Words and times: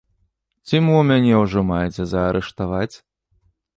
Ці 0.69 0.79
мо 0.85 1.01
мяне 1.11 1.33
ўжо 1.41 1.59
маеце 1.73 2.03
заарыштаваць? 2.15 2.95